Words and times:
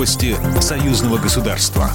Новости 0.00 0.34
союзного 0.62 1.18
государства. 1.18 1.90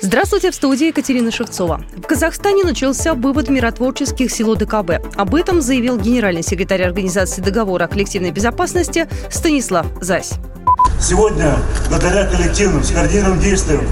Здравствуйте, 0.00 0.50
в 0.50 0.54
студии 0.54 0.86
Екатерина 0.86 1.30
Шевцова. 1.30 1.82
В 1.94 2.06
Казахстане 2.06 2.64
начался 2.64 3.12
вывод 3.12 3.50
миротворческих 3.50 4.32
сил 4.32 4.52
ОДКБ. 4.52 4.92
Об 5.14 5.34
этом 5.34 5.60
заявил 5.60 5.98
генеральный 5.98 6.42
секретарь 6.42 6.84
Организации 6.84 7.42
договора 7.42 7.84
о 7.84 7.88
коллективной 7.88 8.30
безопасности 8.30 9.10
Станислав 9.30 9.84
Зась. 10.00 10.32
Сегодня, 10.98 11.54
благодаря 11.90 12.24
коллективным 12.24 12.82
скоординированным 12.82 13.38
действиям 13.38 13.86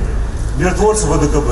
миротворцев 0.58 1.10
ОДКБ, 1.10 1.46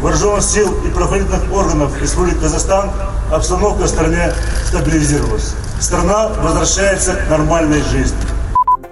вооруженных 0.00 0.42
сил 0.42 0.74
и 0.84 0.90
правоохранительных 0.90 1.52
органов 1.52 2.02
Республики 2.02 2.40
Казахстан, 2.40 2.90
обстановка 3.30 3.84
в 3.84 3.88
стране 3.88 4.32
стабилизировалась. 4.66 5.54
Страна 5.78 6.26
возвращается 6.26 7.14
к 7.14 7.30
нормальной 7.30 7.82
жизни. 7.82 8.18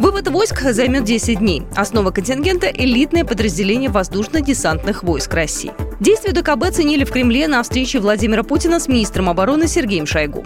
Вывод 0.01 0.29
войск 0.29 0.63
займет 0.63 1.05
10 1.05 1.41
дней. 1.41 1.65
Основа 1.77 2.11
контингента– 2.11 2.67
элитное 2.75 3.23
подразделение 3.23 3.91
воздушно-десантных 3.91 5.03
войск 5.03 5.35
России. 5.35 5.73
Действия 6.01 6.33
ДКБ 6.33 6.69
оценили 6.69 7.05
в 7.05 7.11
Кремле 7.11 7.47
на 7.49 7.63
встрече 7.63 8.01
Владимира 8.01 8.43
Путина 8.43 8.81
с 8.81 8.89
министром 8.89 9.29
обороны 9.29 9.69
Сергеем 9.69 10.07
Шойгу. 10.07 10.43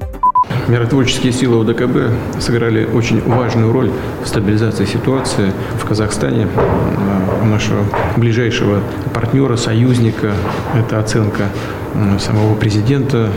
Миротворческие 0.66 1.32
силы 1.32 1.62
ОДКБ 1.62 2.40
сыграли 2.40 2.84
очень 2.84 3.20
важную 3.20 3.72
роль 3.72 3.92
в 4.24 4.26
стабилизации 4.26 4.86
ситуации 4.86 5.52
в 5.80 5.86
Казахстане. 5.86 6.48
Нашего 7.44 7.84
ближайшего 8.16 8.82
партнера, 9.14 9.54
союзника, 9.54 10.32
это 10.74 10.98
оценка 10.98 11.44
самого 12.18 12.56
президента 12.56 13.30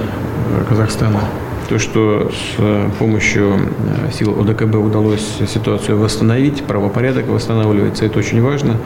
Казахстана 0.67 1.19
то, 1.67 1.79
что 1.79 2.31
с 2.31 2.97
помощью 2.97 3.59
э, 4.07 4.11
сил 4.11 4.39
ОДКБ 4.39 4.75
удалось 4.75 5.25
ситуацию 5.47 5.97
восстановить, 5.97 6.63
правопорядок 6.63 7.27
восстанавливается, 7.27 8.05
это 8.05 8.19
очень 8.19 8.41
важно. 8.41 8.77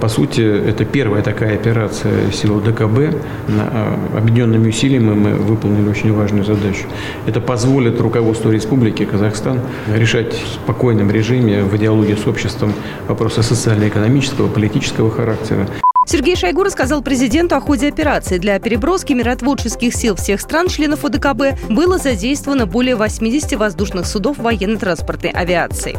По 0.00 0.08
сути, 0.08 0.40
это 0.40 0.84
первая 0.84 1.22
такая 1.22 1.54
операция 1.54 2.30
сил 2.32 2.58
ОДКБ. 2.58 2.98
Э, 2.98 3.96
объединенными 4.16 4.68
усилиями 4.68 5.14
мы 5.14 5.34
выполнили 5.34 5.88
очень 5.88 6.12
важную 6.12 6.44
задачу. 6.44 6.86
Это 7.26 7.40
позволит 7.40 8.00
руководству 8.00 8.50
Республики 8.50 9.04
Казахстан 9.04 9.60
решать 9.94 10.34
в 10.34 10.54
спокойном 10.54 11.10
режиме 11.10 11.62
в 11.62 11.76
диалоге 11.78 12.16
с 12.16 12.26
обществом 12.26 12.72
вопросы 13.08 13.42
социально-экономического, 13.42 14.48
политического 14.48 15.10
характера. 15.10 15.66
Сергей 16.06 16.36
Шойгу 16.36 16.62
рассказал 16.62 17.02
президенту 17.02 17.56
о 17.56 17.60
ходе 17.60 17.88
операции. 17.88 18.38
Для 18.38 18.60
переброски 18.60 19.12
миротворческих 19.12 19.92
сил 19.92 20.14
всех 20.14 20.40
стран-членов 20.40 21.04
ОДКБ 21.04 21.68
было 21.68 21.98
задействовано 21.98 22.66
более 22.66 22.94
80 22.94 23.54
воздушных 23.54 24.06
судов 24.06 24.38
военно-транспортной 24.38 25.32
авиации. 25.32 25.98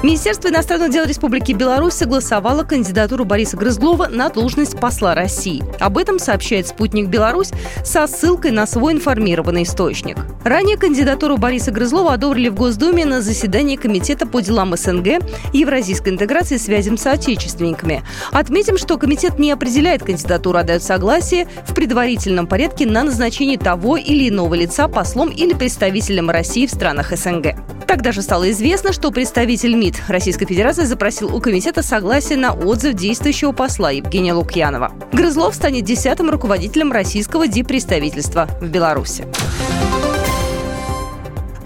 Министерство 0.00 0.48
иностранных 0.48 0.92
дел 0.92 1.04
Республики 1.04 1.50
Беларусь 1.52 1.94
согласовало 1.94 2.62
кандидатуру 2.62 3.24
Бориса 3.24 3.56
Грызлова 3.56 4.06
на 4.06 4.28
должность 4.28 4.78
посла 4.78 5.16
России. 5.16 5.64
Об 5.80 5.98
этом 5.98 6.20
сообщает 6.20 6.68
«Спутник 6.68 7.08
Беларусь» 7.08 7.50
со 7.82 8.06
ссылкой 8.06 8.52
на 8.52 8.68
свой 8.68 8.92
информированный 8.92 9.64
источник. 9.64 10.16
Ранее 10.44 10.76
кандидатуру 10.76 11.36
Бориса 11.36 11.72
Грызлова 11.72 12.12
одобрили 12.12 12.48
в 12.48 12.54
Госдуме 12.54 13.04
на 13.04 13.22
заседании 13.22 13.74
Комитета 13.74 14.24
по 14.24 14.40
делам 14.40 14.76
СНГ, 14.76 15.20
Евразийской 15.52 16.12
интеграции 16.12 16.54
и 16.54 16.58
связям 16.58 16.96
с 16.96 17.02
соотечественниками. 17.02 18.04
Отметим, 18.30 18.78
что 18.78 18.98
комитет 18.98 19.40
не 19.40 19.50
определяет 19.50 20.04
кандидатуру, 20.04 20.58
а 20.58 20.62
дает 20.62 20.84
согласие 20.84 21.48
в 21.66 21.74
предварительном 21.74 22.46
порядке 22.46 22.86
на 22.86 23.02
назначение 23.02 23.58
того 23.58 23.96
или 23.96 24.28
иного 24.28 24.54
лица 24.54 24.86
послом 24.86 25.30
или 25.30 25.54
представителем 25.54 26.30
России 26.30 26.66
в 26.66 26.70
странах 26.70 27.10
СНГ. 27.16 27.56
Тогда 27.88 28.12
же 28.12 28.20
стало 28.20 28.50
известно, 28.50 28.92
что 28.92 29.10
представитель 29.10 29.74
МИД 29.74 30.02
Российской 30.08 30.44
Федерации 30.44 30.84
запросил 30.84 31.34
у 31.34 31.40
комитета 31.40 31.82
согласие 31.82 32.36
на 32.36 32.52
отзыв 32.52 32.92
действующего 32.92 33.52
посла 33.52 33.90
Евгения 33.90 34.34
Лукьянова. 34.34 34.92
Грызлов 35.10 35.54
станет 35.54 35.84
десятым 35.84 36.28
руководителем 36.28 36.92
российского 36.92 37.48
диппредставительства 37.48 38.46
в 38.60 38.68
Беларуси. 38.68 39.24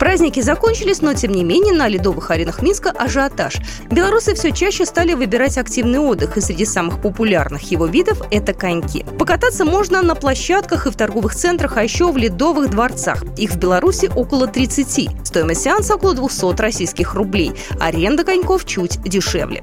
Праздники 0.02 0.40
закончились, 0.40 1.00
но 1.00 1.14
тем 1.14 1.30
не 1.30 1.44
менее 1.44 1.72
на 1.72 1.86
ледовых 1.86 2.32
аренах 2.32 2.60
Минска 2.60 2.90
ажиотаж. 2.90 3.58
Белорусы 3.88 4.34
все 4.34 4.50
чаще 4.50 4.84
стали 4.84 5.14
выбирать 5.14 5.56
активный 5.56 6.00
отдых, 6.00 6.36
и 6.36 6.40
среди 6.40 6.64
самых 6.64 7.00
популярных 7.00 7.70
его 7.70 7.86
видов– 7.86 8.20
это 8.32 8.52
коньки. 8.52 9.06
Покататься 9.16 9.64
можно 9.64 10.02
на 10.02 10.16
площадках 10.16 10.88
и 10.88 10.90
в 10.90 10.96
торговых 10.96 11.36
центрах, 11.36 11.76
а 11.76 11.84
еще 11.84 12.10
в 12.10 12.16
ледовых 12.16 12.70
дворцах. 12.70 13.22
Их 13.38 13.52
в 13.52 13.58
Беларуси 13.58 14.10
около 14.16 14.48
30. 14.48 15.24
Стоимость 15.24 15.62
сеанса 15.62 15.94
около 15.94 16.14
200 16.14 16.60
российских 16.60 17.14
рублей. 17.14 17.52
Аренда 17.78 18.24
коньков 18.24 18.64
чуть 18.64 19.00
дешевле. 19.04 19.62